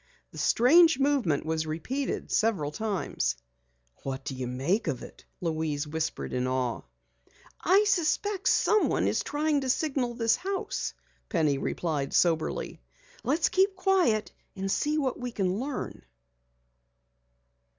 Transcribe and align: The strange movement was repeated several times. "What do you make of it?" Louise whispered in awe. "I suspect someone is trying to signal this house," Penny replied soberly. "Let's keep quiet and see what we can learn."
The 0.31 0.39
strange 0.39 0.97
movement 0.97 1.45
was 1.45 1.67
repeated 1.67 2.31
several 2.31 2.71
times. 2.71 3.35
"What 4.01 4.25
do 4.25 4.33
you 4.33 4.47
make 4.47 4.87
of 4.87 5.03
it?" 5.03 5.25
Louise 5.41 5.85
whispered 5.85 6.33
in 6.33 6.47
awe. 6.47 6.81
"I 7.63 7.83
suspect 7.83 8.49
someone 8.49 9.07
is 9.07 9.21
trying 9.21 9.61
to 9.61 9.69
signal 9.69 10.15
this 10.15 10.37
house," 10.37 10.95
Penny 11.29 11.59
replied 11.59 12.15
soberly. 12.15 12.81
"Let's 13.23 13.49
keep 13.49 13.75
quiet 13.75 14.31
and 14.55 14.71
see 14.71 14.97
what 14.97 15.19
we 15.19 15.31
can 15.31 15.59
learn." 15.59 16.03